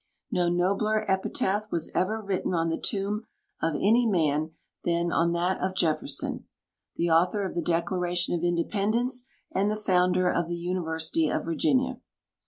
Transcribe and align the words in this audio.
No 0.31 0.49
nobler 0.49 1.05
epitaph 1.07 1.71
was 1.71 1.91
ever 1.93 2.19
written 2.19 2.55
on 2.55 2.71
tlie 2.71 2.81
tomli 2.81 3.21
of 3.61 3.75
any 3.75 4.07
man 4.07 4.53
than 4.83 5.11
on 5.11 5.31
that 5.33 5.61
of 5.61 5.75
Jefferson:' 5.75 6.45
The 6.97 7.11
author 7.11 7.45
of 7.45 7.53
the 7.53 7.61
Declaration 7.61 8.33
of 8.33 8.43
Independence 8.43 9.27
and 9.51 9.69
the 9.69 9.75
founder 9.75 10.27
of 10.27 10.47
the 10.47 10.57
University 10.57 11.29
of 11.29 11.45
Virginia. 11.45 12.01